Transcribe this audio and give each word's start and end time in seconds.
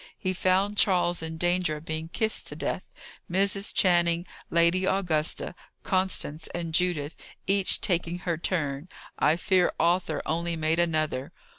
He 0.17 0.33
found 0.33 0.77
Charles 0.79 1.21
in 1.21 1.37
danger 1.37 1.75
of 1.77 1.85
being 1.85 2.07
kissed 2.09 2.47
to 2.47 2.55
death 2.55 2.87
Mrs. 3.31 3.71
Channing, 3.71 4.25
Lady 4.49 4.83
Augusta, 4.83 5.53
Constance, 5.83 6.47
and 6.55 6.73
Judith, 6.73 7.15
each 7.45 7.81
taking 7.81 8.17
her 8.17 8.35
turn. 8.35 8.89
I 9.19 9.35
fear 9.35 9.71
Arthur 9.79 10.23
only 10.25 10.55
made 10.55 10.79
another. 10.79 11.33